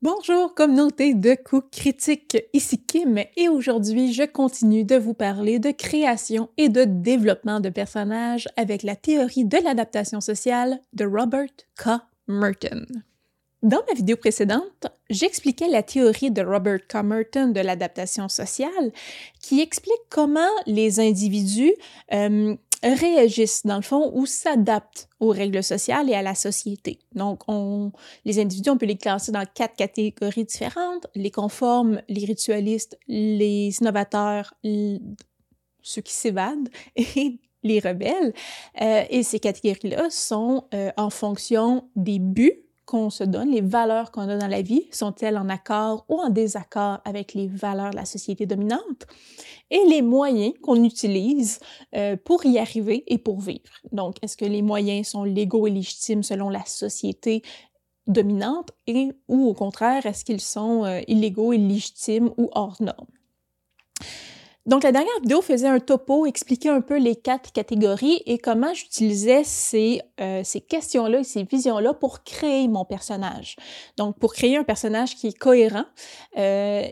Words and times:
Bonjour 0.00 0.54
communauté 0.54 1.12
de 1.12 1.34
coups 1.34 1.66
critiques, 1.72 2.38
ici 2.52 2.80
Kim 2.80 3.18
et 3.36 3.48
aujourd'hui 3.48 4.12
je 4.12 4.22
continue 4.22 4.84
de 4.84 4.94
vous 4.94 5.12
parler 5.12 5.58
de 5.58 5.72
création 5.72 6.50
et 6.56 6.68
de 6.68 6.84
développement 6.84 7.58
de 7.58 7.68
personnages 7.68 8.46
avec 8.56 8.84
la 8.84 8.94
théorie 8.94 9.44
de 9.44 9.58
l'adaptation 9.58 10.20
sociale 10.20 10.78
de 10.92 11.04
Robert 11.04 11.48
K. 11.76 12.00
Merton. 12.28 12.86
Dans 13.64 13.82
ma 13.88 13.94
vidéo 13.94 14.16
précédente, 14.16 14.86
j'expliquais 15.10 15.66
la 15.66 15.82
théorie 15.82 16.30
de 16.30 16.42
Robert 16.42 16.86
K. 16.86 17.02
Merton 17.02 17.48
de 17.48 17.58
l'adaptation 17.58 18.28
sociale 18.28 18.92
qui 19.42 19.60
explique 19.60 19.94
comment 20.10 20.46
les 20.66 21.00
individus 21.00 21.74
euh, 22.12 22.54
réagissent 22.82 23.66
dans 23.66 23.76
le 23.76 23.82
fond 23.82 24.10
ou 24.14 24.26
s'adaptent 24.26 25.08
aux 25.20 25.30
règles 25.30 25.62
sociales 25.62 26.08
et 26.10 26.14
à 26.14 26.22
la 26.22 26.34
société. 26.34 26.98
Donc, 27.14 27.42
on, 27.48 27.92
les 28.24 28.38
individus, 28.38 28.70
on 28.70 28.78
peut 28.78 28.86
les 28.86 28.96
classer 28.96 29.32
dans 29.32 29.44
quatre 29.44 29.76
catégories 29.76 30.44
différentes 30.44 31.06
les 31.14 31.30
conformes, 31.30 32.00
les 32.08 32.24
ritualistes, 32.24 32.98
les 33.08 33.76
innovateurs, 33.80 34.54
ceux 35.82 36.02
qui 36.02 36.12
s'évadent 36.12 36.68
et 36.96 37.40
les 37.62 37.80
rebelles. 37.80 38.32
Euh, 38.80 39.04
et 39.10 39.22
ces 39.22 39.40
catégories-là 39.40 40.10
sont 40.10 40.64
euh, 40.74 40.90
en 40.96 41.10
fonction 41.10 41.88
des 41.96 42.18
buts 42.18 42.67
qu'on 42.88 43.10
se 43.10 43.22
donne, 43.22 43.50
les 43.50 43.60
valeurs 43.60 44.10
qu'on 44.10 44.28
a 44.30 44.38
dans 44.38 44.48
la 44.48 44.62
vie, 44.62 44.86
sont-elles 44.92 45.36
en 45.36 45.50
accord 45.50 46.06
ou 46.08 46.18
en 46.18 46.30
désaccord 46.30 47.00
avec 47.04 47.34
les 47.34 47.46
valeurs 47.46 47.90
de 47.90 47.96
la 47.96 48.06
société 48.06 48.46
dominante, 48.46 49.06
et 49.70 49.82
les 49.90 50.00
moyens 50.00 50.54
qu'on 50.62 50.82
utilise 50.82 51.60
euh, 51.94 52.16
pour 52.16 52.46
y 52.46 52.58
arriver 52.58 53.04
et 53.06 53.18
pour 53.18 53.40
vivre. 53.40 53.74
Donc, 53.92 54.16
est-ce 54.22 54.38
que 54.38 54.46
les 54.46 54.62
moyens 54.62 55.08
sont 55.08 55.24
légaux 55.24 55.66
et 55.66 55.70
légitimes 55.70 56.22
selon 56.22 56.48
la 56.48 56.64
société 56.64 57.42
dominante 58.06 58.70
et 58.86 59.10
ou 59.28 59.48
au 59.48 59.52
contraire, 59.52 60.06
est-ce 60.06 60.24
qu'ils 60.24 60.40
sont 60.40 60.86
euh, 60.86 61.02
illégaux, 61.08 61.52
illégitimes 61.52 62.30
ou 62.38 62.48
hors 62.54 62.80
normes? 62.80 63.06
Donc, 64.68 64.82
la 64.82 64.92
dernière 64.92 65.18
vidéo 65.22 65.40
faisait 65.40 65.66
un 65.66 65.80
topo, 65.80 66.26
expliquait 66.26 66.68
un 66.68 66.82
peu 66.82 66.98
les 66.98 67.16
quatre 67.16 67.52
catégories 67.52 68.22
et 68.26 68.36
comment 68.36 68.74
j'utilisais 68.74 69.42
ces, 69.42 70.02
euh, 70.20 70.42
questions-là 70.68 71.20
et 71.20 71.24
ces 71.24 71.44
visions-là 71.44 71.94
pour 71.94 72.22
créer 72.22 72.68
mon 72.68 72.84
personnage. 72.84 73.56
Donc, 73.96 74.18
pour 74.18 74.34
créer 74.34 74.58
un 74.58 74.64
personnage 74.64 75.16
qui 75.16 75.28
est 75.28 75.38
cohérent 75.38 75.86
euh, 76.36 76.86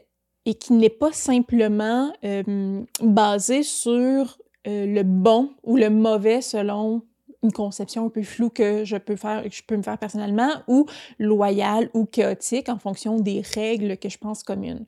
et 0.47 0.55
qui 0.55 0.73
n'est 0.73 0.89
pas 0.89 1.13
simplement 1.13 2.15
euh, 2.25 2.83
basé 3.03 3.63
sur 3.63 4.39
le 4.65 5.03
bon 5.03 5.51
ou 5.63 5.77
le 5.77 5.91
mauvais 5.91 6.41
selon 6.41 7.03
une 7.43 7.53
conception 7.53 8.07
un 8.07 8.09
peu 8.09 8.23
floue 8.23 8.51
que 8.51 8.85
je 8.85 8.97
peux 8.97 9.15
faire, 9.15 9.45
que 9.45 9.55
je 9.55 9.63
peux 9.63 9.77
me 9.77 9.83
faire 9.83 9.99
personnellement, 9.99 10.51
ou 10.67 10.87
loyal 11.19 11.91
ou 11.95 12.07
chaotique 12.07 12.69
en 12.69 12.79
fonction 12.79 13.21
des 13.21 13.43
règles 13.55 13.99
que 13.99 14.09
je 14.09 14.19
pense 14.19 14.43
communes. 14.43 14.87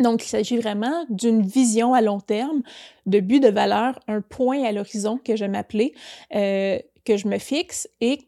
Donc, 0.00 0.24
il 0.24 0.28
s'agit 0.28 0.56
vraiment 0.56 1.04
d'une 1.08 1.42
vision 1.42 1.94
à 1.94 2.00
long 2.00 2.20
terme, 2.20 2.62
de 3.06 3.20
but, 3.20 3.40
de 3.40 3.48
valeur, 3.48 3.98
un 4.08 4.20
point 4.20 4.64
à 4.64 4.72
l'horizon 4.72 5.18
que 5.18 5.36
je 5.36 5.44
m'appelais, 5.44 5.92
euh, 6.34 6.78
que 7.04 7.16
je 7.16 7.28
me 7.28 7.38
fixe 7.38 7.88
et 8.00 8.18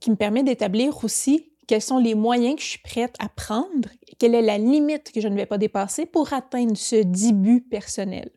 qui 0.00 0.10
me 0.10 0.16
permet 0.16 0.44
d'établir 0.44 1.02
aussi 1.04 1.50
quels 1.66 1.82
sont 1.82 1.98
les 1.98 2.14
moyens 2.14 2.56
que 2.56 2.62
je 2.62 2.68
suis 2.68 2.78
prête 2.78 3.16
à 3.18 3.28
prendre, 3.28 3.88
quelle 4.18 4.34
est 4.34 4.42
la 4.42 4.58
limite 4.58 5.10
que 5.10 5.20
je 5.20 5.26
ne 5.26 5.34
vais 5.34 5.46
pas 5.46 5.58
dépasser 5.58 6.06
pour 6.06 6.32
atteindre 6.32 6.76
ce 6.76 6.96
dit 6.96 7.32
but 7.32 7.68
personnel. 7.68 8.30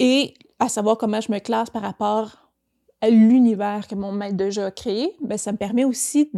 Et 0.00 0.34
à 0.58 0.68
savoir 0.68 0.98
comment 0.98 1.20
je 1.20 1.30
me 1.30 1.38
classe 1.38 1.70
par 1.70 1.82
rapport 1.82 2.50
à 3.00 3.10
l'univers 3.10 3.86
que 3.86 3.94
mon 3.94 4.10
maître 4.12 4.36
déjà 4.36 4.66
a 4.66 4.70
créé, 4.70 5.16
bien, 5.20 5.36
ça 5.36 5.52
me 5.52 5.58
permet 5.58 5.84
aussi 5.84 6.30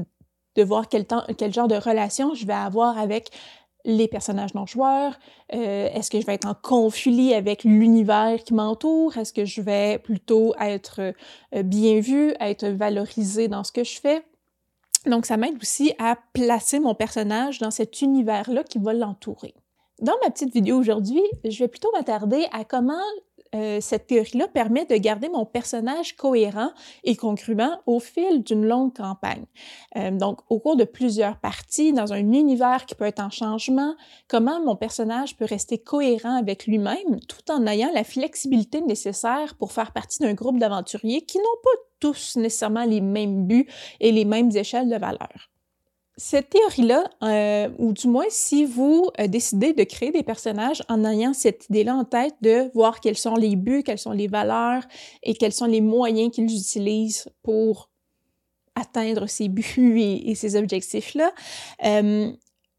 de 0.57 0.63
voir 0.63 0.89
quel, 0.89 1.07
temps, 1.07 1.25
quel 1.37 1.53
genre 1.53 1.69
de 1.69 1.77
relation 1.77 2.35
je 2.35 2.47
vais 2.47 2.53
avoir 2.53 2.99
avec 2.99 3.31
les 3.85 4.09
personnages 4.09 4.55
non 4.55 4.67
joueurs? 4.67 5.19
Euh, 5.53 5.89
est-ce 5.93 6.11
que 6.11 6.21
je 6.21 6.27
vais 6.27 6.35
être 6.35 6.47
en 6.47 6.55
conflit 6.55 7.35
avec 7.35 7.65
l'univers 7.65 8.43
qui 8.45 8.55
m'entoure? 8.55 9.17
Est-ce 9.17 9.33
que 9.33 9.45
je 9.45 9.61
vais 9.61 9.99
plutôt 9.99 10.55
être 10.61 11.13
euh, 11.55 11.63
bien 11.63 12.01
vu, 12.01 12.35
être 12.41 12.67
valorisé 12.67 13.49
dans 13.49 13.65
ce 13.65 13.73
que 13.73 13.85
je 13.85 14.01
fais? 14.01 14.25
Donc, 15.07 15.27
ça 15.27 15.37
m'aide 15.37 15.57
aussi 15.61 15.93
à 15.99 16.17
placer 16.33 16.81
mon 16.81 16.95
personnage 16.95 17.59
dans 17.59 17.71
cet 17.71 18.01
univers-là 18.01 18.65
qui 18.65 18.79
va 18.79 18.95
l'entourer. 18.95 19.55
Dans 20.01 20.15
ma 20.25 20.31
petite 20.31 20.53
vidéo 20.53 20.79
aujourd'hui, 20.79 21.23
je 21.45 21.59
vais 21.59 21.69
plutôt 21.69 21.91
m'attarder 21.93 22.47
à 22.53 22.65
comment 22.65 23.03
euh, 23.55 23.79
cette 23.81 24.09
théorie-là 24.09 24.49
permet 24.49 24.85
de 24.85 24.97
garder 24.97 25.29
mon 25.29 25.45
personnage 25.47 26.17
cohérent 26.17 26.71
et 27.05 27.17
congruent 27.17 27.55
au 27.87 28.01
fil 28.01 28.43
d'une 28.43 28.67
longue 28.67 28.95
campagne. 28.95 29.45
Euh, 29.97 30.11
donc, 30.11 30.41
au 30.51 30.59
cours 30.59 30.77
de 30.77 30.85
plusieurs 30.85 31.39
parties, 31.39 31.93
dans 31.93 32.13
un 32.13 32.33
univers 32.33 32.85
qui 32.87 32.95
peut 32.95 33.05
être 33.05 33.21
en 33.21 33.31
changement, 33.31 33.95
comment 34.29 34.61
mon 34.65 34.77
personnage 34.77 35.37
peut 35.37 35.45
rester 35.45 35.79
cohérent 35.79 36.37
avec 36.37 36.67
lui-même 36.67 37.21
tout 37.29 37.51
en 37.53 37.67
ayant 37.67 37.91
la 37.95 38.05
flexibilité 38.05 38.81
nécessaire 38.81 39.55
pour 39.57 39.73
faire 39.73 39.93
partie 39.93 40.19
d'un 40.21 40.35
groupe 40.35 40.59
d'aventuriers 40.59 41.23
qui 41.23 41.39
n'ont 41.39 41.45
pas 41.63 41.71
tous 42.01 42.37
nécessairement 42.37 42.85
les 42.85 43.01
mêmes 43.01 43.47
buts 43.47 43.69
et 44.01 44.13
les 44.13 44.25
mêmes 44.25 44.51
échelles 44.55 44.89
de 44.89 44.97
valeur. 44.97 45.54
Cette 46.17 46.51
théorie-là, 46.51 47.11
euh, 47.25 47.71
ou 47.79 47.93
du 47.93 48.07
moins 48.07 48.27
si 48.29 48.65
vous 48.65 49.11
euh, 49.19 49.27
décidez 49.27 49.73
de 49.73 49.83
créer 49.83 50.13
des 50.13 50.23
personnages 50.23 50.81
en 50.89 51.05
ayant 51.05 51.33
cette 51.33 51.69
idée-là 51.69 51.97
en 51.97 52.05
tête 52.05 52.37
de 52.41 52.71
voir 52.73 53.01
quels 53.01 53.19
sont 53.19 53.35
les 53.35 53.57
buts, 53.57 53.83
quelles 53.83 53.99
sont 53.99 54.13
les 54.13 54.29
valeurs 54.29 54.85
et 55.25 55.35
quels 55.35 55.53
sont 55.53 55.67
les 55.67 55.81
moyens 55.81 56.31
qu'ils 56.31 56.45
utilisent 56.45 57.29
pour 57.43 57.91
atteindre 58.77 59.27
ces 59.27 59.49
buts 59.49 59.99
et, 60.27 60.37
ces 60.37 60.55
objectifs-là, 60.55 61.33
euh, 61.85 62.31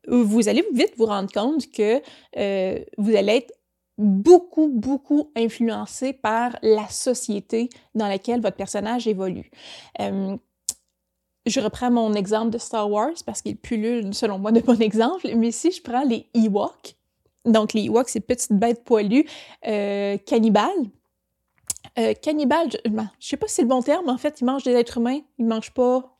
vous 0.08 0.48
allez 0.48 0.64
vite 0.74 0.94
vous 0.96 1.08
rendre 1.08 1.32
compte 1.32 1.70
que 1.72 2.02
vous 2.98 3.16
allez 3.16 3.38
être 3.38 3.54
beaucoup, 3.98 4.70
beaucoup 4.70 5.32
influencé 5.36 6.14
par 6.14 6.58
la 6.62 6.88
société 6.90 7.70
dans 7.96 8.08
laquelle 8.08 8.40
votre 8.40 8.56
personnage 8.56 9.08
évolue 9.08 9.50
je 11.46 11.60
reprends 11.60 11.92
mon 11.92 12.14
exemple 12.14 12.50
de 12.50 12.58
Star 12.58 12.90
Wars 12.90 13.14
parce 13.26 13.42
qu'il 13.42 13.58
pullule, 13.58 14.14
selon 14.14 14.40
moi, 14.40 14.52
de 14.52 14.62
bon 14.62 14.82
exemple, 14.82 15.28
mais 15.36 15.52
si 15.52 15.72
je 15.72 15.82
prends 15.82 16.04
les 16.04 16.28
Ewoks, 16.34 16.96
donc 17.46 17.74
les 17.74 17.86
Ewoks, 17.86 18.10
ces 18.10 18.20
petites 18.20 18.54
bêtes 18.54 18.84
poilues 18.84 19.26
euh, 19.68 20.18
cannibales. 20.26 20.72
Euh, 21.98 22.14
cannibales, 22.14 22.70
je, 22.72 22.90
ne 22.90 23.04
sais 23.20 23.38
pas 23.38 23.48
si 23.48 23.56
c'est 23.56 23.62
le 23.62 23.68
bon 23.68 23.82
terme, 23.82 24.10
en 24.10 24.18
fait, 24.18 24.42
ils 24.42 24.46
mangent 24.46 24.64
des 24.64 24.74
êtres 24.74 24.98
humains, 24.98 25.20
ils 25.38 25.46
mangent 25.46 25.74
pas 25.74 26.18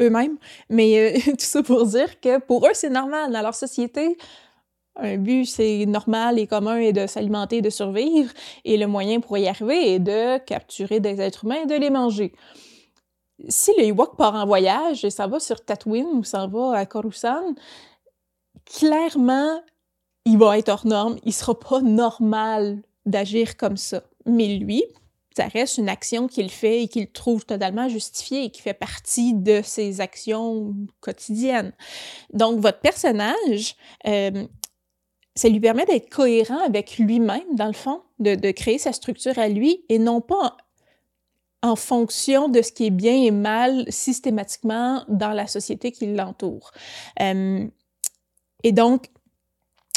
eux-mêmes, 0.00 0.36
mais 0.68 1.16
euh, 1.16 1.18
tout 1.30 1.36
ça 1.38 1.62
pour 1.62 1.86
dire 1.86 2.20
que 2.20 2.38
pour 2.38 2.66
eux, 2.66 2.74
c'est 2.74 2.90
normal. 2.90 3.32
Dans 3.32 3.42
leur 3.42 3.54
société, 3.54 4.18
un 4.96 5.16
but, 5.16 5.46
c'est 5.46 5.86
normal 5.86 6.38
et 6.38 6.46
commun 6.46 6.76
et 6.76 6.92
de 6.92 7.06
s'alimenter 7.06 7.62
de 7.62 7.70
survivre, 7.70 8.30
et 8.64 8.76
le 8.76 8.86
moyen 8.86 9.20
pour 9.20 9.38
y 9.38 9.48
arriver 9.48 9.94
est 9.94 9.98
de 9.98 10.38
capturer 10.38 11.00
des 11.00 11.20
êtres 11.20 11.44
humains 11.44 11.62
et 11.64 11.66
de 11.66 11.74
les 11.74 11.90
manger 11.90 12.32
si 13.48 13.72
le 13.78 13.84
Ewok 13.84 14.16
part 14.16 14.34
en 14.34 14.46
voyage 14.46 15.04
et 15.04 15.10
ça 15.10 15.26
va 15.26 15.40
sur 15.40 15.64
Tatooine 15.64 16.06
ou 16.06 16.24
ça 16.24 16.46
va 16.46 16.72
à 16.72 16.86
Coruscant, 16.86 17.54
clairement, 18.64 19.60
il 20.24 20.38
va 20.38 20.58
être 20.58 20.68
hors 20.68 20.86
norme. 20.86 21.16
Il 21.24 21.32
sera 21.32 21.58
pas 21.58 21.80
normal 21.80 22.82
d'agir 23.04 23.56
comme 23.56 23.76
ça. 23.76 24.02
Mais 24.24 24.56
lui, 24.56 24.82
ça 25.36 25.46
reste 25.48 25.78
une 25.78 25.88
action 25.88 26.26
qu'il 26.28 26.50
fait 26.50 26.84
et 26.84 26.88
qu'il 26.88 27.10
trouve 27.10 27.44
totalement 27.44 27.88
justifiée 27.88 28.44
et 28.44 28.50
qui 28.50 28.62
fait 28.62 28.74
partie 28.74 29.34
de 29.34 29.60
ses 29.62 30.00
actions 30.00 30.74
quotidiennes. 31.00 31.72
Donc, 32.32 32.58
votre 32.60 32.80
personnage, 32.80 33.76
euh, 34.06 34.46
ça 35.34 35.48
lui 35.48 35.60
permet 35.60 35.84
d'être 35.84 36.08
cohérent 36.08 36.58
avec 36.64 36.98
lui-même, 36.98 37.54
dans 37.54 37.66
le 37.66 37.74
fond, 37.74 38.00
de, 38.18 38.50
créer 38.50 38.78
sa 38.78 38.92
structure 38.92 39.38
à 39.38 39.48
lui 39.48 39.84
et 39.88 39.98
non 39.98 40.22
pas 40.22 40.56
en 41.66 41.76
fonction 41.76 42.48
de 42.48 42.62
ce 42.62 42.72
qui 42.72 42.86
est 42.86 42.90
bien 42.90 43.14
et 43.14 43.30
mal 43.30 43.84
systématiquement 43.88 45.04
dans 45.08 45.32
la 45.32 45.46
société 45.46 45.90
qui 45.90 46.06
l'entoure. 46.06 46.70
Euh, 47.20 47.66
et 48.62 48.72
donc, 48.72 49.08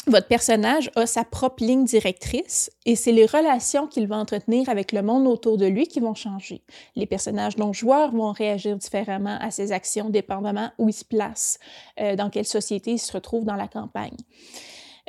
votre 0.06 0.26
personnage 0.26 0.90
a 0.96 1.06
sa 1.06 1.24
propre 1.24 1.62
ligne 1.62 1.84
directrice 1.84 2.70
et 2.86 2.96
c'est 2.96 3.12
les 3.12 3.26
relations 3.26 3.86
qu'il 3.86 4.08
va 4.08 4.16
entretenir 4.16 4.68
avec 4.68 4.92
le 4.92 5.02
monde 5.02 5.26
autour 5.26 5.58
de 5.58 5.66
lui 5.66 5.86
qui 5.86 6.00
vont 6.00 6.14
changer. 6.14 6.62
Les 6.96 7.06
personnages 7.06 7.58
non 7.58 7.72
joueurs 7.72 8.10
vont 8.10 8.32
réagir 8.32 8.76
différemment 8.76 9.38
à 9.40 9.50
ses 9.50 9.72
actions 9.72 10.10
dépendamment 10.10 10.70
où 10.78 10.88
ils 10.88 10.94
se 10.94 11.04
placent, 11.04 11.58
euh, 12.00 12.16
dans 12.16 12.30
quelle 12.30 12.46
société 12.46 12.92
ils 12.92 12.98
se 12.98 13.12
retrouvent 13.12 13.44
dans 13.44 13.56
la 13.56 13.68
campagne. 13.68 14.16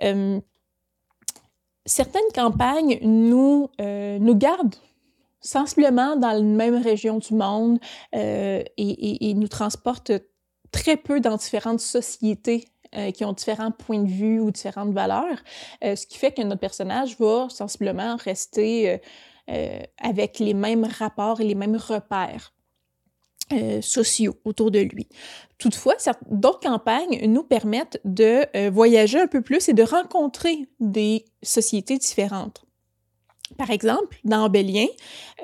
Euh, 0.03 0.39
certaines 1.85 2.21
campagnes 2.35 2.99
nous, 3.01 3.69
nous 3.79 4.35
gardent 4.35 4.75
sensiblement 5.41 6.15
dans 6.15 6.31
la 6.31 6.41
même 6.41 6.81
région 6.81 7.17
du 7.17 7.33
monde 7.33 7.79
euh, 8.15 8.63
et, 8.77 9.33
nous 9.33 9.47
transporte 9.47 10.11
très 10.71 10.97
peu 10.97 11.19
dans 11.19 11.35
différentes 11.35 11.81
sociétés 11.81 12.67
euh, 12.95 13.11
qui 13.11 13.25
ont 13.25 13.33
différents 13.33 13.71
points 13.71 14.03
de 14.03 14.09
vue 14.09 14.39
ou 14.39 14.51
différentes 14.51 14.93
valeurs, 14.93 15.39
euh, 15.83 15.95
ce 15.95 16.05
qui 16.05 16.17
fait 16.17 16.31
que 16.31 16.41
notre 16.41 16.59
personnage 16.59 17.17
va 17.19 17.47
sensiblement 17.49 18.15
rester 18.17 18.99
avec 19.97 20.39
les 20.39 20.53
mêmes 20.53 20.85
rapports 20.85 21.41
et 21.41 21.43
les 21.43 21.55
mêmes 21.55 21.75
repères. 21.75 22.53
sociaux 23.81 24.35
autour 24.45 24.71
de 24.71 24.79
lui. 24.79 25.09
Toutefois, 25.61 25.95
d'autres 26.31 26.61
campagnes 26.61 27.23
nous 27.27 27.43
permettent 27.43 27.99
de 28.03 28.45
euh, 28.55 28.71
voyager 28.71 29.19
un 29.19 29.27
peu 29.27 29.41
plus 29.41 29.69
et 29.69 29.73
de 29.73 29.83
rencontrer 29.83 30.67
des 30.79 31.25
sociétés 31.43 31.99
différentes. 31.99 32.65
Par 33.57 33.69
exemple, 33.69 34.19
dans 34.23 34.49
Bélien, 34.49 34.87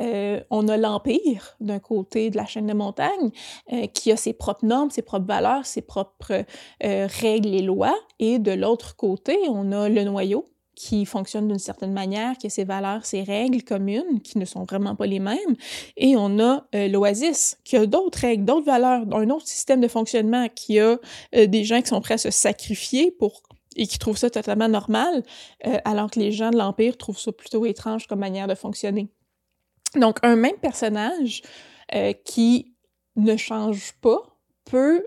euh, 0.02 0.42
on 0.50 0.68
a 0.68 0.78
l'Empire 0.78 1.56
d'un 1.60 1.80
côté 1.80 2.30
de 2.30 2.38
la 2.38 2.46
chaîne 2.46 2.68
de 2.68 2.74
montagne 2.74 3.32
euh, 3.74 3.88
qui 3.88 4.12
a 4.12 4.18
ses 4.18 4.34
propres 4.34 4.66
normes, 4.66 4.90
ses 4.90 5.02
propres 5.02 5.28
valeurs, 5.28 5.66
ses 5.66 5.82
propres 5.82 6.46
règles 6.82 7.54
et 7.54 7.62
lois, 7.62 7.96
et 8.20 8.40
de 8.40 8.52
l'autre 8.52 8.96
côté, 8.96 9.38
on 9.50 9.72
a 9.72 9.90
le 9.90 10.04
noyau 10.04 10.50
qui 10.78 11.06
fonctionne 11.06 11.48
d'une 11.48 11.58
certaine 11.58 11.92
manière, 11.92 12.38
qui 12.38 12.48
a 12.48 12.50
ses 12.52 12.64
valeurs, 12.64 13.04
ses 13.04 13.24
règles 13.24 13.64
communes, 13.64 14.22
qui 14.24 14.38
ne 14.38 14.46
sont 14.46 14.64
vraiment 14.64 14.96
pas 14.96 15.08
les 15.08 15.20
mêmes. 15.20 15.56
Et 15.98 16.16
on 16.16 16.40
a 16.40 16.68
euh, 16.76 16.88
l'Oasis, 16.88 17.58
qui 17.64 17.76
a 17.76 17.88
d'autres 17.88 18.20
règles, 18.20 18.46
d'autres 18.46 18.68
valeurs, 18.68 19.02
un 19.12 19.30
autre 19.32 19.48
système 19.48 19.82
de 19.82 19.88
fonctionnement, 19.88 20.48
qui 20.54 20.80
a 20.80 21.00
euh, 21.36 21.48
des 21.48 21.64
gens 21.64 21.82
qui 21.82 21.88
sont 21.88 22.00
prêts 22.00 22.14
à 22.14 22.20
se 22.20 22.30
sacrifier 22.30 23.10
pour 23.10 23.42
et 23.78 23.88
qui 23.88 23.98
trouvent 24.00 24.18
ça 24.18 24.30
totalement 24.30 24.68
normal, 24.68 25.24
euh, 25.66 25.78
alors 25.86 26.12
que 26.12 26.20
les 26.20 26.34
gens 26.34 26.52
de 26.52 26.58
l'Empire 26.58 26.98
trouvent 26.98 27.20
ça 27.20 27.32
plutôt 27.32 27.66
étrange 27.66 28.08
comme 28.08 28.20
manière 28.20 28.48
de 28.48 28.56
fonctionner. 28.56 29.08
Donc, 29.96 30.18
un 30.24 30.36
même 30.36 30.58
personnage 30.58 31.42
qui 32.26 32.76
ne 33.16 33.38
change 33.38 33.94
pas 34.02 34.22
peut 34.66 35.06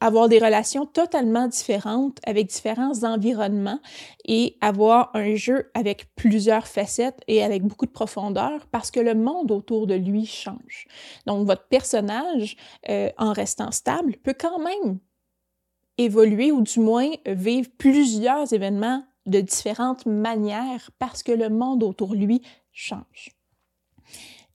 avoir 0.00 0.28
des 0.28 0.38
relations 0.38 0.84
totalement 0.84 1.48
différentes 1.48 2.18
avec 2.26 2.48
différents 2.48 3.04
environnements 3.04 3.80
et 4.26 4.56
avoir 4.60 5.10
un 5.14 5.34
jeu 5.34 5.70
avec 5.74 6.14
plusieurs 6.16 6.66
facettes 6.66 7.20
et 7.28 7.42
avec 7.42 7.62
beaucoup 7.62 7.86
de 7.86 7.92
profondeur 7.92 8.66
parce 8.70 8.90
que 8.90 9.00
le 9.00 9.14
monde 9.14 9.50
autour 9.50 9.86
de 9.86 9.94
lui 9.94 10.26
change. 10.26 10.86
Donc 11.26 11.46
votre 11.46 11.66
personnage, 11.68 12.56
euh, 12.88 13.10
en 13.16 13.32
restant 13.32 13.70
stable, 13.70 14.16
peut 14.22 14.34
quand 14.38 14.58
même 14.58 14.98
évoluer 15.98 16.52
ou 16.52 16.62
du 16.62 16.80
moins 16.80 17.10
vivre 17.26 17.68
plusieurs 17.78 18.52
événements 18.52 19.04
de 19.26 19.40
différentes 19.40 20.06
manières 20.06 20.90
parce 20.98 21.22
que 21.22 21.32
le 21.32 21.48
monde 21.48 21.82
autour 21.82 22.14
lui 22.14 22.42
change. 22.72 23.30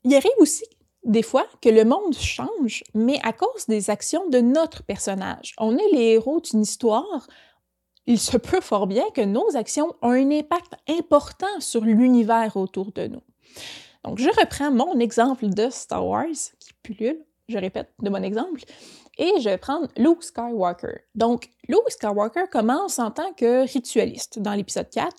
Il 0.04 0.16
arrive 0.16 0.32
aussi 0.40 0.66
des 1.04 1.24
fois 1.24 1.46
que 1.62 1.70
le 1.70 1.84
monde 1.84 2.16
change, 2.16 2.84
mais 2.94 3.20
à 3.24 3.34
cause 3.34 3.66
des 3.68 3.90
actions 3.90 4.30
de 4.30 4.40
notre 4.40 4.84
personnage. 4.84 5.54
On 5.58 5.78
est 5.78 5.92
les 5.92 6.14
héros 6.14 6.42
d'une 6.42 6.62
histoire. 6.62 7.28
Il 8.06 8.20
se 8.20 8.38
peut 8.38 8.62
fort 8.62 8.88
bien 8.88 9.10
que 9.14 9.22
nos 9.22 9.56
actions 9.56 9.96
ont 10.02 10.12
un 10.12 10.32
impact 10.32 10.74
important 10.88 11.60
sur 11.60 11.82
l'univers 11.82 12.56
autour 12.56 12.92
de 12.92 13.08
nous. 13.08 13.22
Donc, 14.04 14.18
je 14.18 14.30
reprends 14.30 14.72
mon 14.72 15.00
exemple 15.00 15.48
de 15.48 15.70
Star 15.70 16.06
Wars, 16.06 16.26
qui 16.60 16.74
pullule, 16.82 17.24
je 17.48 17.58
répète 17.58 17.94
de 18.02 18.10
mon 18.10 18.24
exemple, 18.24 18.62
et 19.18 19.32
je 19.40 19.50
vais 19.50 19.58
prendre 19.58 19.88
Luke 19.98 20.24
Skywalker. 20.24 21.02
Donc, 21.16 21.50
Luke 21.68 21.90
Skywalker 21.90 22.46
commence 22.52 23.00
en 23.00 23.12
tant 23.12 23.34
que 23.34 23.72
ritualiste 23.72 24.40
dans 24.40 24.54
l'épisode 24.54 24.90
4. 24.90 25.16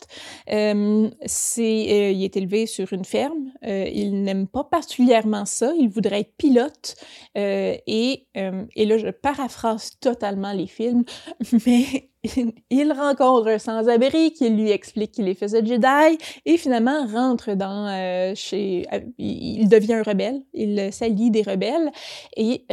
Euh, 0.50 1.10
c'est, 1.24 1.62
euh, 1.62 2.10
il 2.10 2.24
est 2.24 2.36
élevé 2.36 2.66
sur 2.66 2.92
une 2.92 3.04
ferme. 3.04 3.52
Euh, 3.64 3.88
il 3.92 4.22
n'aime 4.22 4.46
pas 4.46 4.64
particulièrement 4.64 5.44
ça. 5.44 5.72
Il 5.78 5.88
voudrait 5.88 6.20
être 6.20 6.36
pilote. 6.36 6.96
et, 7.34 8.26
et 8.34 8.86
là, 8.86 8.98
je 8.98 9.08
paraphrase 9.08 9.98
totalement 10.00 10.52
les 10.52 10.66
films, 10.66 11.04
mais 11.66 12.10
il 12.70 12.92
rencontre 12.92 13.48
un 13.48 13.58
sans-abri 13.58 14.32
qui 14.32 14.48
lui 14.48 14.70
explique 14.70 15.12
qu'il 15.12 15.28
est 15.28 15.34
fils 15.34 15.52
de 15.52 15.66
Jedi 15.66 16.18
et 16.44 16.56
finalement 16.56 17.06
rentre 17.06 17.54
dans 17.54 18.34
chez... 18.36 18.86
Il 19.18 19.68
devient 19.68 19.94
un 19.94 20.02
rebelle. 20.02 20.42
Il 20.52 20.92
s'allie 20.92 21.30
des 21.30 21.42
rebelles 21.42 21.90
et 22.36 22.64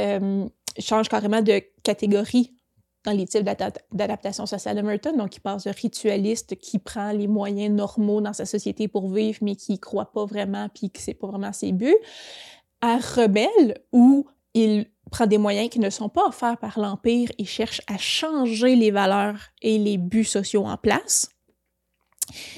change 0.78 1.10
carrément 1.10 1.42
de 1.42 1.62
catégorie 1.84 2.54
dans 3.06 3.12
les 3.12 3.26
types 3.26 3.48
d'adaptation 3.92 4.46
sociale 4.46 4.78
de 4.78 4.82
Merton. 4.82 5.16
Donc, 5.18 5.36
il 5.38 5.40
passe 5.40 5.64
de 5.64 5.72
ritualiste 5.72 6.58
qui 6.58 6.80
prend 6.80 7.12
les 7.12 7.28
moyens 7.28 7.74
normaux 7.74 8.22
dans 8.22 8.34
sa 8.34 8.46
société 8.46 8.88
pour 8.88 9.10
vivre, 9.10 9.40
mais 9.42 9.56
qui 9.56 9.74
ne 9.74 9.78
croit 9.78 10.12
pas 10.12 10.26
vraiment, 10.26 10.68
puis 10.74 10.92
que 10.92 11.00
c'est 11.00 11.14
pas 11.14 11.28
vraiment 11.28 11.54
ses 11.54 11.72
buts, 11.72 11.96
à 12.82 12.98
rebelle, 12.98 13.82
où 13.94 14.28
il 14.54 14.88
prend 15.12 15.28
des 15.28 15.38
moyens 15.38 15.70
qui 15.70 15.80
ne 15.80 15.90
sont 15.90 16.10
pas 16.10 16.26
offerts 16.28 16.58
par 16.58 16.80
l'Empire 16.80 17.30
et 17.38 17.46
cherche 17.46 17.82
à 17.88 17.98
changer 17.98 18.76
les 18.76 18.92
valeurs 18.92 19.40
et 19.62 19.78
les 19.78 19.98
buts 19.98 20.24
sociaux 20.24 20.66
en 20.66 20.78
place. 20.78 21.30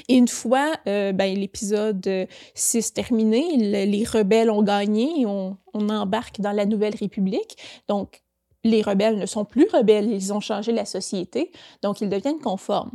Une 0.10 0.28
fois 0.28 0.74
euh, 0.88 1.12
ben, 1.12 1.38
l'épisode 1.38 2.28
6 2.56 2.94
terminé, 2.94 3.58
les 3.58 4.04
rebelles 4.06 4.50
ont 4.50 4.64
gagné, 4.64 5.26
on, 5.26 5.58
on 5.74 5.90
embarque 5.90 6.42
dans 6.42 6.52
la 6.52 6.66
Nouvelle 6.66 6.96
République. 6.96 7.58
Donc, 7.88 8.22
les 8.64 8.82
rebelles 8.82 9.18
ne 9.18 9.26
sont 9.26 9.46
plus 9.46 9.68
rebelles, 9.72 10.12
ils 10.12 10.34
ont 10.34 10.40
changé 10.40 10.72
la 10.72 10.86
société, 10.86 11.52
donc 11.82 12.02
ils 12.02 12.10
deviennent 12.10 12.40
conformes. 12.40 12.92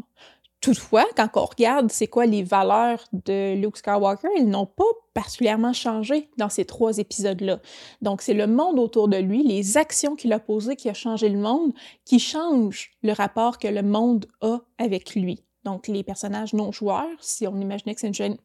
Toutefois, 0.60 1.04
quand 1.16 1.28
on 1.34 1.44
regarde 1.44 1.92
c'est 1.92 2.06
quoi 2.06 2.26
les 2.26 2.42
valeurs 2.42 3.04
de 3.12 3.54
Luke 3.54 3.76
Skywalker, 3.76 4.28
ils 4.36 4.48
n'ont 4.48 4.66
pas 4.66 4.84
particulièrement 5.14 5.72
changé 5.72 6.30
dans 6.38 6.48
ces 6.48 6.64
trois 6.64 6.98
épisodes-là. 6.98 7.60
Donc, 8.02 8.22
c'est 8.22 8.34
le 8.34 8.46
monde 8.46 8.78
autour 8.78 9.08
de 9.08 9.16
lui, 9.16 9.42
les 9.42 9.76
actions 9.76 10.16
qu'il 10.16 10.32
a 10.32 10.40
posées 10.40 10.76
qui 10.76 10.88
a 10.88 10.94
changé 10.94 11.28
le 11.28 11.38
monde, 11.38 11.72
qui 12.04 12.18
changent 12.18 12.90
le 13.02 13.12
rapport 13.12 13.58
que 13.58 13.68
le 13.68 13.82
monde 13.82 14.26
a 14.40 14.58
avec 14.78 15.14
lui. 15.14 15.45
Donc, 15.66 15.88
les 15.88 16.04
personnages 16.04 16.54
non 16.54 16.70
joueurs, 16.70 17.18
si 17.18 17.44
on 17.48 17.60
imaginait 17.60 17.96
que 17.96 18.00
c'est 18.00 18.18
une, 18.20 18.36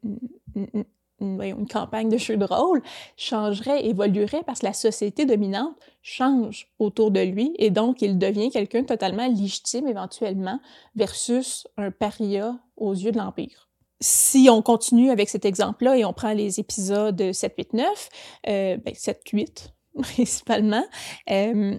une, 1.19 1.67
campagne 1.67 2.09
de 2.09 2.17
jeu 2.17 2.35
de 2.35 2.45
rôle, 2.45 2.81
changerait, 3.15 3.85
évoluerait 3.85 4.41
parce 4.43 4.61
que 4.61 4.65
la 4.65 4.73
société 4.73 5.27
dominante 5.27 5.75
change 6.01 6.67
autour 6.79 7.11
de 7.11 7.19
lui 7.19 7.53
et 7.59 7.69
donc 7.69 8.01
il 8.01 8.17
devient 8.17 8.49
quelqu'un 8.49 8.83
totalement 8.83 9.27
légitime 9.27 9.87
éventuellement 9.87 10.59
versus 10.95 11.67
un 11.77 11.91
paria 11.91 12.57
aux 12.75 12.93
yeux 12.93 13.11
de 13.11 13.19
l'Empire. 13.19 13.69
Si 13.99 14.47
on 14.49 14.63
continue 14.63 15.11
avec 15.11 15.29
cet 15.29 15.45
exemple-là 15.45 15.97
et 15.97 16.05
on 16.05 16.13
prend 16.13 16.33
les 16.33 16.59
épisodes 16.59 17.31
7, 17.31 17.53
8, 17.55 17.73
9, 17.73 18.09
euh, 18.49 18.77
ben 18.77 18.95
7, 18.95 19.21
8 19.31 19.73
principalement, 20.01 20.85
euh, 21.29 21.77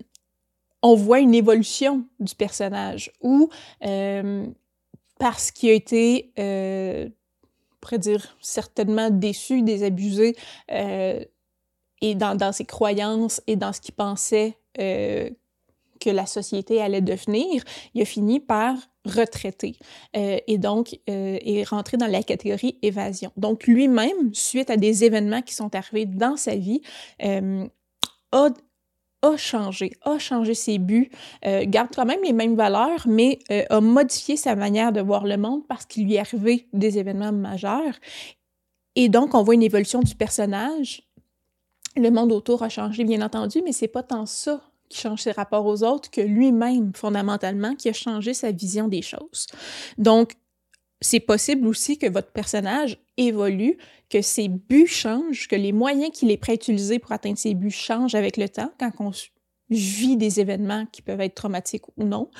on 0.82 0.94
voit 0.94 1.18
une 1.18 1.34
évolution 1.34 2.04
du 2.20 2.36
personnage 2.36 3.10
où 3.20 3.48
parce 5.22 5.52
qu'il 5.52 5.70
a 5.70 5.74
été, 5.74 6.32
euh, 6.40 7.06
on 7.06 7.76
pourrait 7.80 8.00
dire, 8.00 8.36
certainement 8.40 9.08
déçu, 9.08 9.62
désabusé, 9.62 10.34
euh, 10.72 11.24
et 12.00 12.16
dans, 12.16 12.52
ses 12.52 12.64
croyances 12.64 13.40
et 13.46 13.54
dans 13.54 13.72
ce 13.72 13.80
qu'il 13.80 13.94
pensait 13.94 14.58
euh, 14.80 15.30
que 16.00 16.10
la 16.10 16.26
société 16.26 16.82
allait 16.82 17.02
devenir, 17.02 17.62
il 17.94 18.02
a 18.02 18.04
fini 18.04 18.40
par 18.40 18.74
retraiter 19.04 19.76
et 20.14 20.58
donc 20.58 20.98
euh, 21.08 21.38
est 21.40 21.62
rentré 21.68 21.96
dans 21.96 22.08
la 22.08 22.24
catégorie 22.24 22.76
évasion. 22.82 23.30
Donc 23.36 23.68
lui-même, 23.68 24.34
suite 24.34 24.70
à 24.70 24.76
des 24.76 25.04
événements 25.04 25.42
qui 25.42 25.54
sont 25.54 25.72
arrivés 25.76 26.06
dans 26.06 26.36
sa 26.36 26.56
vie, 26.56 26.82
a 27.20 28.48
a 29.22 29.36
changé, 29.36 29.92
a 30.02 30.18
changé 30.18 30.54
ses 30.54 30.78
buts, 30.78 31.10
euh, 31.46 31.64
garde 31.66 31.90
quand 31.94 32.04
même 32.04 32.22
les 32.24 32.32
mêmes 32.32 32.56
valeurs, 32.56 33.06
mais 33.06 33.38
euh, 33.50 33.64
a 33.70 33.80
modifié 33.80 34.36
sa 34.36 34.56
manière 34.56 34.92
de 34.92 35.00
voir 35.00 35.24
le 35.24 35.36
monde 35.36 35.66
parce 35.68 35.86
qu'il 35.86 36.04
lui 36.04 36.14
est 36.14 36.18
arrivé 36.18 36.68
des 36.72 36.98
événements 36.98 37.32
majeurs. 37.32 37.94
Et 38.96 39.08
donc, 39.08 39.34
on 39.34 39.42
voit 39.42 39.54
une 39.54 39.62
évolution 39.62 40.00
du 40.00 40.14
personnage. 40.14 41.02
Le 41.96 42.10
monde 42.10 42.32
autour 42.32 42.62
a 42.62 42.68
changé, 42.68 43.04
bien 43.04 43.22
entendu, 43.22 43.62
mais 43.64 43.72
c'est 43.72 43.88
pas 43.88 44.02
tant 44.02 44.26
ça 44.26 44.60
qui 44.88 44.98
change 44.98 45.22
ses 45.22 45.32
rapports 45.32 45.64
aux 45.64 45.82
autres 45.84 46.10
que 46.10 46.20
lui-même, 46.20 46.92
fondamentalement, 46.94 47.74
qui 47.74 47.88
a 47.88 47.94
changé 47.94 48.34
sa 48.34 48.50
vision 48.50 48.88
des 48.88 49.00
choses. 49.00 49.46
Donc, 49.96 50.34
c'est 51.02 51.20
possible 51.20 51.66
aussi 51.66 51.98
que 51.98 52.08
votre 52.08 52.30
personnage 52.30 52.98
évolue, 53.16 53.76
que 54.08 54.22
ses 54.22 54.48
buts 54.48 54.86
changent, 54.86 55.48
que 55.48 55.56
les 55.56 55.72
moyens 55.72 56.10
qu'il 56.12 56.30
est 56.30 56.36
prêt 56.36 56.52
à 56.52 56.54
utiliser 56.54 56.98
pour 56.98 57.12
atteindre 57.12 57.38
ses 57.38 57.54
buts 57.54 57.70
changent 57.70 58.14
avec 58.14 58.36
le 58.36 58.48
temps 58.48 58.70
quand 58.78 58.90
on 59.00 59.10
vit 59.70 60.16
des 60.16 60.40
événements 60.40 60.86
qui 60.86 61.02
peuvent 61.02 61.20
être 61.20 61.34
traumatiques 61.34 61.88
ou 61.96 62.04
non. 62.04 62.30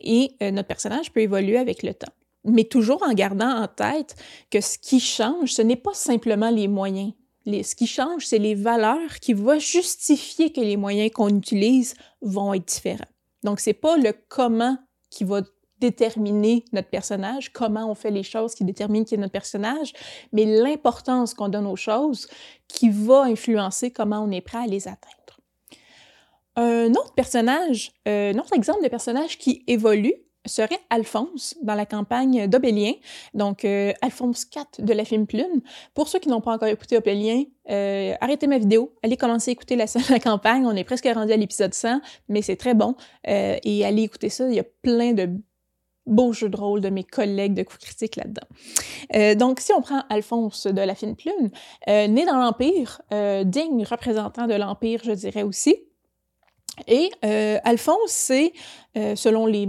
Et 0.00 0.32
euh, 0.42 0.50
notre 0.50 0.68
personnage 0.68 1.12
peut 1.12 1.20
évoluer 1.20 1.58
avec 1.58 1.82
le 1.82 1.94
temps. 1.94 2.12
Mais 2.44 2.64
toujours 2.64 3.02
en 3.02 3.12
gardant 3.12 3.62
en 3.62 3.68
tête 3.68 4.14
que 4.50 4.60
ce 4.60 4.78
qui 4.78 5.00
change, 5.00 5.52
ce 5.52 5.62
n'est 5.62 5.76
pas 5.76 5.94
simplement 5.94 6.50
les 6.50 6.68
moyens. 6.68 7.12
ce 7.46 7.74
qui 7.74 7.86
change, 7.86 8.26
c'est 8.26 8.38
les 8.38 8.54
valeurs 8.54 9.20
qui 9.20 9.32
vont 9.32 9.58
justifier 9.58 10.52
que 10.52 10.60
les 10.60 10.76
moyens 10.76 11.10
qu'on 11.12 11.36
utilise 11.36 11.94
vont 12.20 12.54
être 12.54 12.66
différents. 12.66 13.04
Donc, 13.42 13.60
c'est 13.60 13.74
pas 13.74 13.96
le 13.96 14.12
comment 14.28 14.76
qui 15.10 15.24
va 15.24 15.42
déterminer 15.82 16.64
notre 16.72 16.88
personnage, 16.88 17.52
comment 17.52 17.90
on 17.90 17.94
fait 17.94 18.10
les 18.10 18.22
choses 18.22 18.54
qui 18.54 18.64
déterminent 18.64 19.04
qui 19.04 19.14
est 19.14 19.18
notre 19.18 19.32
personnage, 19.32 19.92
mais 20.32 20.44
l'importance 20.44 21.34
qu'on 21.34 21.48
donne 21.48 21.66
aux 21.66 21.76
choses 21.76 22.28
qui 22.68 22.88
va 22.88 23.22
influencer 23.22 23.90
comment 23.90 24.20
on 24.20 24.30
est 24.30 24.40
prêt 24.40 24.58
à 24.58 24.66
les 24.66 24.86
atteindre. 24.86 25.40
Un 26.54 26.90
autre 26.90 27.14
personnage, 27.14 27.92
euh, 28.06 28.32
un 28.32 28.38
autre 28.38 28.54
exemple 28.54 28.82
de 28.84 28.88
personnage 28.88 29.38
qui 29.38 29.64
évolue, 29.66 30.14
serait 30.44 30.80
Alphonse 30.90 31.54
dans 31.62 31.76
la 31.76 31.86
campagne 31.86 32.48
d'Obélien, 32.48 32.94
donc 33.32 33.64
euh, 33.64 33.92
Alphonse 34.02 34.44
IV 34.52 34.84
de 34.84 34.92
la 34.92 35.04
film 35.04 35.28
Plume. 35.28 35.60
Pour 35.94 36.08
ceux 36.08 36.18
qui 36.18 36.28
n'ont 36.28 36.40
pas 36.40 36.52
encore 36.52 36.66
écouté 36.66 36.96
Obélien, 36.96 37.44
euh, 37.70 38.14
arrêtez 38.20 38.48
ma 38.48 38.58
vidéo, 38.58 38.92
allez 39.04 39.16
commencer 39.16 39.52
à 39.52 39.52
écouter 39.52 39.76
la, 39.76 39.84
la 40.10 40.18
campagne, 40.18 40.66
on 40.66 40.74
est 40.74 40.82
presque 40.82 41.08
rendu 41.14 41.32
à 41.32 41.36
l'épisode 41.36 41.72
100, 41.72 42.00
mais 42.28 42.42
c'est 42.42 42.56
très 42.56 42.74
bon, 42.74 42.96
et 43.24 43.84
allez 43.84 44.02
écouter 44.02 44.30
ça, 44.30 44.48
il 44.48 44.54
y 44.54 44.60
a 44.60 44.64
plein 44.64 45.12
de 45.12 45.30
beaux 46.06 46.32
jeux 46.32 46.48
de 46.48 46.56
rôle 46.56 46.80
de 46.80 46.88
mes 46.88 47.04
collègues 47.04 47.54
de 47.54 47.62
coups 47.62 47.84
critiques 47.84 48.16
là-dedans. 48.16 49.36
donc, 49.36 49.60
si 49.60 49.72
on 49.72 49.80
prend 49.80 50.02
Alphonse 50.08 50.66
de 50.66 50.80
la 50.80 50.94
fine 50.94 51.14
plume, 51.16 51.50
né 51.86 52.24
dans 52.26 52.38
l'Empire, 52.38 53.02
digne 53.44 53.84
représentant 53.84 54.46
de 54.46 54.54
l'Empire, 54.54 55.00
je 55.04 55.12
dirais 55.12 55.42
aussi, 55.42 55.76
et 56.88 57.10
Alphonse, 57.22 57.98
c'est, 58.06 58.52
selon 58.94 59.46
les, 59.46 59.68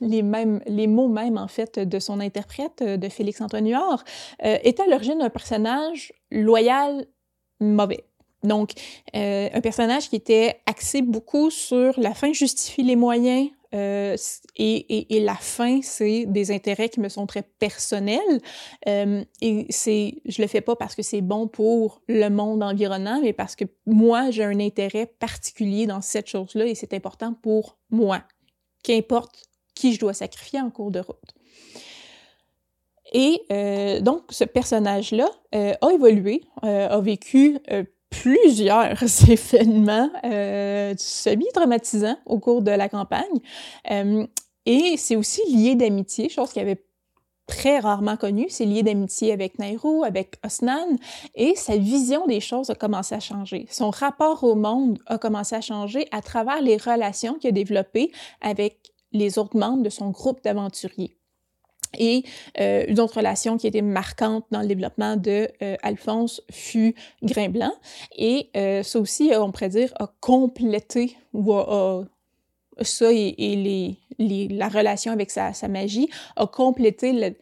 les, 0.00 0.22
mêmes, 0.22 0.60
les 0.66 0.86
mots 0.86 1.08
même, 1.08 1.38
en 1.38 1.48
fait, 1.48 1.78
de 1.78 1.98
son 1.98 2.20
interprète, 2.20 2.82
euh, 2.82 2.96
de 2.96 3.08
Félix-Antoine 3.08 3.68
Huard, 3.68 4.04
euh, 4.44 4.58
est 4.62 4.80
à 4.80 4.86
l'origine 4.86 5.18
d'un 5.18 5.30
personnage 5.30 6.12
loyal, 6.30 7.06
mauvais. 7.60 8.04
Donc, 8.44 8.72
euh, 9.16 9.48
un 9.52 9.60
personnage 9.60 10.08
qui 10.10 10.16
était 10.16 10.60
axé 10.66 11.02
beaucoup 11.02 11.50
sur 11.50 11.98
la 11.98 12.14
fin 12.14 12.32
justifie 12.32 12.82
les 12.82 12.96
moyens, 12.96 13.50
euh, 13.74 14.16
et, 14.56 15.20
la 15.20 15.34
fin, 15.34 15.80
c'est 15.82 16.24
des 16.26 16.50
intérêts 16.50 16.88
qui 16.88 17.00
me 17.00 17.08
sont 17.08 17.26
très 17.26 17.42
personnels. 17.42 18.40
Euh, 18.88 19.22
et 19.40 19.66
c'est, 19.70 20.22
je 20.24 20.40
le 20.40 20.48
fais 20.48 20.60
pas 20.60 20.76
parce 20.76 20.94
que 20.94 21.02
c'est 21.02 21.20
bon 21.20 21.48
pour 21.48 22.00
le 22.08 22.28
monde 22.28 22.62
environnant, 22.62 23.20
mais 23.22 23.32
parce 23.32 23.56
que 23.56 23.64
moi, 23.86 24.30
j'ai 24.30 24.44
un 24.44 24.60
intérêt 24.60 25.06
particulier 25.06 25.86
dans 25.86 26.00
cette 26.00 26.28
chose-là 26.28 26.66
et 26.66 26.74
c'est 26.74 26.94
important 26.94 27.34
pour 27.34 27.76
moi. 27.90 28.22
Qu'importe 28.82 29.44
qui 29.74 29.92
je 29.92 30.00
dois 30.00 30.14
sacrifier 30.14 30.60
en 30.60 30.70
cours 30.70 30.90
de 30.90 31.00
route. 31.00 31.34
Et 33.12 33.42
euh, 33.52 34.00
donc, 34.00 34.22
ce 34.30 34.44
personnage-là 34.44 35.28
a 35.52 35.92
évolué, 35.92 36.42
a 36.62 37.00
vécu 37.00 37.58
plusieurs 38.10 38.94
événements 39.28 40.10
semi-traumatisants 40.96 42.18
au 42.26 42.38
cours 42.38 42.62
de 42.62 42.70
la 42.70 42.88
campagne. 42.88 43.40
et 44.66 44.94
c'est 44.96 45.16
aussi 45.16 45.42
lié 45.50 45.74
d'amitié, 45.74 46.28
chose 46.28 46.50
qu'il 46.52 46.62
avait 46.62 46.82
très 47.48 47.80
rarement 47.80 48.16
connue. 48.16 48.46
C'est 48.48 48.64
lié 48.64 48.84
d'amitié 48.84 49.32
avec 49.32 49.58
Nairou, 49.58 50.04
avec 50.04 50.36
Osnan, 50.44 50.96
et 51.34 51.56
sa 51.56 51.76
vision 51.76 52.26
des 52.26 52.40
choses 52.40 52.70
a 52.70 52.76
commencé 52.76 53.16
à 53.16 53.20
changer. 53.20 53.66
Son 53.70 53.90
rapport 53.90 54.44
au 54.44 54.54
monde 54.54 55.00
a 55.06 55.18
commencé 55.18 55.56
à 55.56 55.60
changer 55.60 56.06
à 56.12 56.22
travers 56.22 56.62
les 56.62 56.76
relations 56.76 57.34
qu'il 57.34 57.48
a 57.48 57.52
développées 57.52 58.12
avec 58.40 58.92
les 59.12 59.38
autres 59.38 59.56
membres 59.56 59.82
de 59.82 59.90
son 59.90 60.10
groupe 60.10 60.44
d'aventuriers. 60.44 61.17
Et 61.96 62.24
euh, 62.60 62.84
une 62.88 63.00
autre 63.00 63.16
relation 63.16 63.56
qui 63.56 63.66
était 63.66 63.82
marquante 63.82 64.44
dans 64.50 64.60
le 64.60 64.66
développement 64.66 65.16
de 65.16 65.48
euh, 65.62 65.76
Alphonse 65.82 66.42
fut 66.50 66.94
Grain 67.22 67.48
Blanc. 67.48 67.72
Et 68.16 68.50
euh, 68.56 68.82
ça 68.82 68.98
aussi, 69.00 69.30
on 69.34 69.50
pourrait 69.52 69.68
dire, 69.68 69.92
a 69.98 70.12
complété 70.20 71.16
ou 71.32 71.52
ça 72.82 73.12
et, 73.12 73.96
la 74.18 74.68
relation 74.68 75.12
avec 75.12 75.30
sa, 75.30 75.52
magie 75.68 76.08
a 76.36 76.46
complété 76.46 77.12
le, 77.12 77.34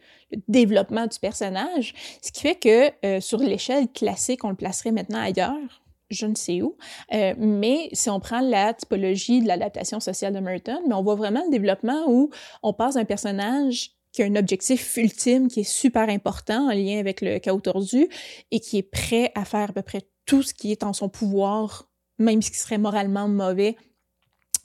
développement 0.49 1.07
du 1.07 1.17
personnage, 1.19 1.93
ce 2.21 2.33
qui 2.33 2.41
fait 2.41 2.55
que 2.55 3.21
sur 3.21 3.39
l'échelle 3.39 3.87
classique, 3.87 4.43
on 4.43 4.49
le 4.49 4.55
placerait 4.55 4.91
maintenant 4.91 5.21
ailleurs, 5.21 5.81
je 6.09 6.25
ne 6.25 6.35
sais 6.35 6.61
où. 6.61 6.77
Euh, 7.13 7.33
mais 7.37 7.89
si 7.93 8.09
on 8.09 8.19
prend 8.19 8.39
la 8.39 8.73
typologie 8.73 9.41
de 9.41 9.47
l'adaptation 9.47 9.99
sociale 9.99 10.33
de 10.33 10.39
Merton, 10.39 10.81
mais 10.87 10.93
on 10.93 11.03
voit 11.03 11.15
vraiment 11.15 11.43
le 11.45 11.51
développement 11.51 12.05
où 12.07 12.29
on 12.63 12.73
passe 12.73 12.95
d'un 12.95 13.05
personnage 13.05 13.91
qui 14.17 14.23
a 14.23 14.25
un 14.25 14.35
objectif 14.35 14.97
ultime 14.97 15.47
qui 15.47 15.59
est 15.59 15.71
super 15.71 16.09
important 16.09 16.69
en 16.69 16.73
lien 16.73 16.97
avec 16.97 17.21
le 17.21 17.37
chaos 17.37 17.59
tordu 17.59 18.09
et 18.49 18.59
qui 18.59 18.79
est 18.79 18.89
prêt 18.91 19.31
à 19.35 19.45
faire 19.45 19.69
à 19.69 19.73
peu 19.73 19.83
près 19.83 20.09
tout 20.25 20.41
ce 20.41 20.55
qui 20.55 20.71
est 20.71 20.81
en 20.81 20.91
son 20.91 21.07
pouvoir, 21.07 21.87
même 22.17 22.41
ce 22.41 22.49
qui 22.49 22.57
serait 22.57 22.79
moralement 22.79 23.27
mauvais, 23.27 23.77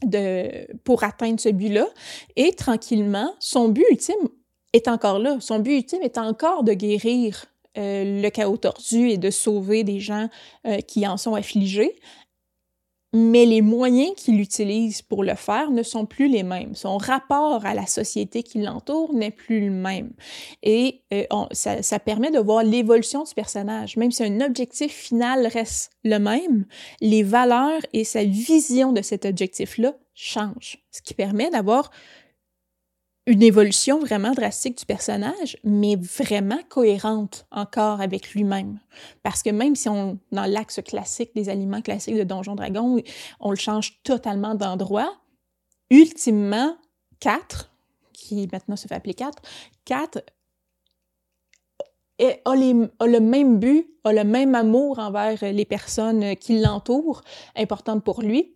de, 0.05 0.67
pour 0.85 1.05
atteindre 1.05 1.39
ce 1.39 1.51
but-là. 1.51 1.87
Et 2.35 2.53
tranquillement, 2.53 3.35
son 3.41 3.69
but 3.69 3.85
ultime 3.91 4.27
est 4.73 4.89
encore 4.89 5.19
là. 5.19 5.37
Son 5.41 5.59
but 5.59 5.77
ultime 5.77 6.01
est 6.01 6.17
encore 6.17 6.65
de 6.65 6.73
guérir 6.73 7.45
euh, 7.77 8.23
le 8.23 8.31
chaos 8.31 8.57
tordu 8.57 9.11
et 9.11 9.19
de 9.19 9.29
sauver 9.31 9.85
des 9.85 10.01
gens 10.01 10.31
euh, 10.67 10.79
qui 10.81 11.07
en 11.07 11.19
sont 11.19 11.35
affligés. 11.35 11.95
Mais 13.15 13.45
les 13.45 13.61
moyens 13.61 14.15
qu'il 14.17 14.41
utilise 14.41 15.03
pour 15.03 15.23
le 15.23 15.35
faire 15.35 15.71
ne 15.71 15.83
sont 15.83 16.07
plus 16.07 16.29
les 16.29 16.43
mêmes. 16.43 16.75
Son 16.75 16.97
rapport 16.97 17.67
à 17.67 17.75
la 17.75 17.87
société 17.87 18.43
qui 18.43 18.63
l'entoure 18.63 19.13
n'est 19.13 19.31
plus 19.31 19.67
le 19.67 19.71
même. 19.71 20.13
Et 20.63 21.03
euh, 21.13 21.25
ça, 21.51 21.83
ça, 21.83 21.99
permet 21.99 22.31
de 22.31 22.39
voir 22.39 22.65
l'évolution 22.65 23.23
du 23.25 23.35
personnage. 23.35 23.97
Même 23.97 24.13
si 24.13 24.25
un 24.25 24.41
objectif 24.41 24.93
final 24.93 25.47
reste 25.47 25.91
le 26.05 26.19
même, 26.19 26.65
les 27.01 27.23
valeurs 27.23 27.81
et 27.93 28.05
sa 28.05 28.25
vision 28.25 28.93
de 28.93 29.03
cet 29.03 29.27
objectif-là 29.27 29.95
changent. 30.15 30.79
Ce 30.91 31.03
qui 31.03 31.15
permet 31.15 31.51
d'avoir 31.51 31.91
une 33.27 33.43
évolution 33.43 34.01
vraiment 34.01 34.33
drastique 34.33 34.79
du 34.79 34.87
personnage, 34.87 35.57
mais 35.63 35.97
vraiment 35.97 36.59
cohérente 36.69 37.47
encore 37.53 38.01
avec 38.01 38.33
lui-même. 38.33 38.81
Parce 39.23 39.43
que 39.43 39.51
même 39.51 39.77
si 39.77 39.89
on, 39.89 40.19
dans 40.33 40.45
l'axe 40.45 40.81
classique 40.85 41.31
des 41.35 41.49
aliments 41.49 41.83
classiques 41.83 42.17
de 42.17 42.25
Donjon 42.25 42.57
Dragon, 42.57 43.01
on 43.39 43.51
le 43.51 43.57
change 43.57 44.03
totalement 44.03 44.55
d'endroit, 44.57 45.13
ultimement, 45.91 46.77
4, 47.21 47.71
qui 48.13 48.49
maintenant 48.53 48.77
se 48.77 48.89
fait 48.89 48.95
appeler 48.95 49.15
4, 49.15 49.41
4 49.85 50.23
a, 52.21 52.51
a, 52.51 52.55
le 52.55 53.21
même 53.21 53.59
but, 53.59 53.89
a 54.05 54.13
le 54.13 54.25
même 54.25 54.55
amour 54.55 54.99
envers 54.99 55.39
les 55.43 55.65
personnes 55.65 56.37
qui 56.37 56.61
l'entourent, 56.61 57.23
importantes 57.57 58.05
pour 58.05 58.23
lui, 58.23 58.53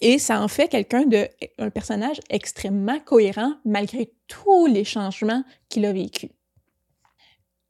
et 0.00 0.18
ça 0.18 0.40
en 0.40 0.48
fait 0.48 0.68
quelqu'un 0.68 1.04
de 1.04 1.28
un 1.58 1.70
personnage 1.70 2.20
extrêmement 2.30 2.98
cohérent 3.00 3.54
malgré 3.64 4.12
tous 4.26 4.66
les 4.66 4.84
changements 4.84 5.42
qu'il 5.68 5.84
a 5.86 5.92
vécu. 5.92 6.30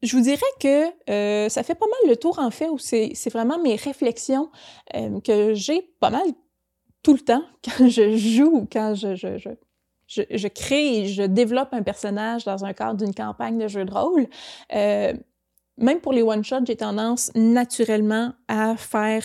Je 0.03 0.17
vous 0.17 0.23
dirais 0.23 0.41
que 0.61 1.11
euh, 1.11 1.49
ça 1.49 1.63
fait 1.63 1.75
pas 1.75 1.87
mal 1.87 2.11
le 2.11 2.17
tour 2.17 2.39
en 2.39 2.51
fait 2.51 2.69
où 2.69 2.79
c'est 2.79 3.31
vraiment 3.31 3.59
mes 3.59 3.75
réflexions 3.75 4.51
euh, 4.95 5.21
que 5.21 5.55
j'ai 5.55 5.83
pas 6.01 6.11
mal 6.11 6.27
tout 7.03 7.15
le 7.15 7.21
temps 7.21 7.43
quand 7.65 7.89
je 7.89 8.17
joue, 8.17 8.69
quand 8.71 8.95
je, 8.95 9.17
je, 9.17 9.39
je, 10.07 10.49
crée 10.49 10.99
et 10.99 11.07
je 11.07 11.23
développe 11.25 11.71
un 11.73 11.83
personnage 11.83 12.45
dans 12.45 12.65
un 12.65 12.73
cadre 12.73 13.05
d'une 13.05 13.15
campagne 13.15 13.59
de 13.59 13.69
jeu 13.69 13.85
de 13.85 13.93
rôle. 13.93 14.27
Euh, 14.75 15.15
même 15.77 16.01
pour 16.01 16.13
les 16.13 16.23
one-shots, 16.23 16.65
j'ai 16.67 16.77
tendance 16.77 17.31
naturellement 17.35 18.33
à 18.49 18.77
faire 18.77 19.25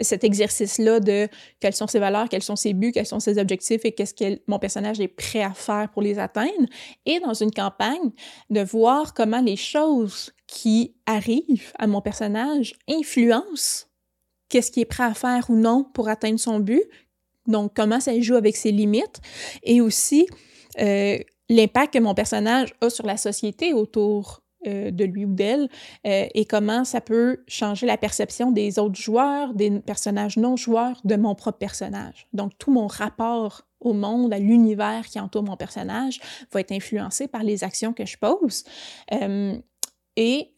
cet 0.00 0.24
exercice-là 0.24 1.00
de 1.00 1.28
quelles 1.60 1.74
sont 1.74 1.86
ses 1.86 1.98
valeurs, 1.98 2.28
quels 2.28 2.42
sont 2.42 2.56
ses 2.56 2.72
buts, 2.72 2.92
quels 2.92 3.06
sont 3.06 3.20
ses 3.20 3.38
objectifs 3.38 3.84
et 3.84 3.92
qu'est-ce 3.92 4.14
que 4.14 4.40
mon 4.46 4.58
personnage 4.58 5.00
est 5.00 5.08
prêt 5.08 5.42
à 5.42 5.52
faire 5.52 5.88
pour 5.92 6.02
les 6.02 6.18
atteindre. 6.18 6.66
Et 7.06 7.20
dans 7.20 7.34
une 7.34 7.52
campagne, 7.52 8.10
de 8.50 8.60
voir 8.60 9.14
comment 9.14 9.40
les 9.40 9.56
choses 9.56 10.32
qui 10.46 10.94
arrivent 11.06 11.72
à 11.78 11.86
mon 11.86 12.00
personnage 12.00 12.74
influencent 12.88 13.86
qu'est-ce 14.48 14.70
qu'il 14.70 14.82
est 14.82 14.86
prêt 14.86 15.04
à 15.04 15.14
faire 15.14 15.48
ou 15.48 15.56
non 15.56 15.82
pour 15.82 16.08
atteindre 16.08 16.38
son 16.38 16.60
but. 16.60 16.84
Donc, 17.46 17.72
comment 17.74 18.00
ça 18.00 18.18
joue 18.20 18.36
avec 18.36 18.56
ses 18.56 18.70
limites 18.70 19.20
et 19.62 19.80
aussi 19.80 20.26
euh, 20.78 21.18
l'impact 21.48 21.94
que 21.94 21.98
mon 21.98 22.14
personnage 22.14 22.72
a 22.80 22.88
sur 22.88 23.04
la 23.04 23.16
société 23.16 23.72
autour 23.74 24.43
euh, 24.66 24.90
de 24.90 25.04
lui 25.04 25.24
ou 25.24 25.32
d'elle 25.32 25.68
euh, 26.06 26.26
et 26.34 26.44
comment 26.44 26.84
ça 26.84 27.00
peut 27.00 27.38
changer 27.46 27.86
la 27.86 27.96
perception 27.96 28.50
des 28.50 28.78
autres 28.78 29.00
joueurs, 29.00 29.54
des 29.54 29.70
personnages 29.80 30.36
non 30.36 30.56
joueurs, 30.56 31.00
de 31.04 31.16
mon 31.16 31.34
propre 31.34 31.58
personnage. 31.58 32.26
Donc 32.32 32.52
tout 32.58 32.70
mon 32.70 32.86
rapport 32.86 33.62
au 33.80 33.92
monde, 33.92 34.32
à 34.32 34.38
l'univers 34.38 35.06
qui 35.06 35.20
entoure 35.20 35.42
mon 35.42 35.56
personnage 35.56 36.20
va 36.52 36.60
être 36.60 36.72
influencé 36.72 37.28
par 37.28 37.42
les 37.42 37.64
actions 37.64 37.92
que 37.92 38.06
je 38.06 38.16
pose. 38.16 38.64
Euh, 39.12 39.56
et 40.16 40.54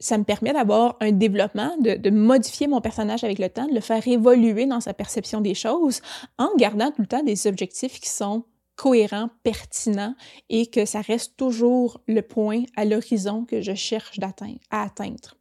ça 0.00 0.16
me 0.16 0.24
permet 0.24 0.54
d'avoir 0.54 0.96
un 1.00 1.12
développement, 1.12 1.76
de, 1.78 1.94
de, 1.94 2.08
modifier 2.08 2.68
mon 2.68 2.80
personnage 2.80 3.22
avec 3.22 3.38
le 3.38 3.50
temps, 3.50 3.66
de 3.66 3.74
le 3.74 3.80
faire 3.80 4.08
évoluer 4.08 4.64
dans 4.64 4.80
sa 4.80 4.94
perception 4.94 5.42
des 5.42 5.54
choses 5.54 6.00
en 6.38 6.48
gardant 6.56 6.90
tout 6.90 7.02
le 7.02 7.06
temps 7.06 7.22
des 7.22 7.46
objectifs 7.46 8.00
qui 8.00 8.08
sont 8.08 8.44
cohérent, 8.76 9.30
pertinent 9.42 10.14
et 10.48 10.66
que 10.66 10.84
ça 10.84 11.00
reste 11.00 11.36
toujours 11.36 12.00
le 12.06 12.22
point 12.22 12.64
à 12.76 12.84
l'horizon 12.84 13.44
que 13.44 13.60
je 13.60 13.74
cherche 13.74 14.18
à 14.70 14.82
atteindre. 14.82 15.36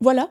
Voilà, 0.00 0.30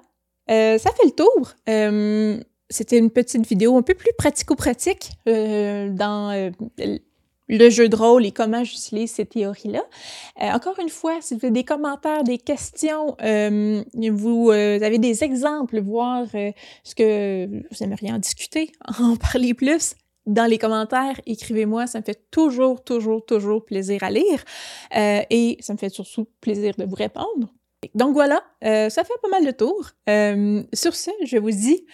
euh, 0.49 0.77
ça 0.77 0.91
fait 0.91 1.05
le 1.05 1.11
tour. 1.11 1.53
Euh, 1.69 2.39
c'était 2.69 2.97
une 2.97 3.09
petite 3.09 3.47
vidéo 3.47 3.77
un 3.77 3.81
peu 3.81 3.93
plus 3.93 4.11
pratico-pratique 4.17 5.11
euh, 5.27 5.89
dans 5.89 6.51
le 7.47 7.69
jeu 7.69 7.89
de 7.89 7.95
rôle 7.95 8.25
et 8.25 8.31
comment 8.31 8.63
j'utilise 8.63 9.11
ces 9.11 9.25
théories-là. 9.25 9.83
encore 10.55 10.79
une 10.79 10.89
fois, 10.89 11.17
si 11.19 11.33
vous 11.33 11.41
avez 11.45 11.51
des 11.51 11.65
commentaires, 11.65 12.23
des 12.23 12.37
questions, 12.37 13.17
vous 13.19 14.51
avez 14.51 14.97
des 14.99 15.23
exemples, 15.25 15.81
voir 15.81 16.25
ce 16.31 16.95
que 16.95 17.45
vous 17.45 17.83
aimeriez 17.83 18.13
en 18.13 18.19
discuter, 18.19 18.71
en 18.99 19.17
parler 19.17 19.53
plus, 19.53 19.95
dans 20.25 20.45
les 20.45 20.57
commentaires, 20.57 21.19
écrivez-moi, 21.25 21.87
ça 21.87 21.99
me 21.99 22.03
fait 22.03 22.29
toujours, 22.31 22.83
toujours, 22.83 23.25
toujours 23.25 23.65
plaisir 23.65 24.03
à 24.03 24.11
lire 24.11 24.43
euh, 24.95 25.21
et 25.29 25.57
ça 25.61 25.73
me 25.73 25.77
fait 25.77 25.89
surtout 25.89 26.27
plaisir 26.41 26.75
de 26.77 26.85
vous 26.85 26.95
répondre. 26.95 27.53
Donc 27.95 28.13
voilà, 28.13 28.43
euh, 28.63 28.89
ça 28.89 29.03
fait 29.03 29.13
pas 29.21 29.29
mal 29.29 29.45
de 29.45 29.51
tours. 29.51 29.89
Euh, 30.09 30.63
sur 30.73 30.95
ce, 30.95 31.09
je 31.25 31.37
vous 31.37 31.51
dis 31.51 31.85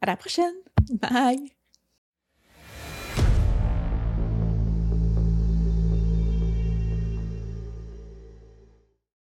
à 0.00 0.06
la 0.06 0.16
prochaine. 0.16 0.54
Bye! 0.90 1.55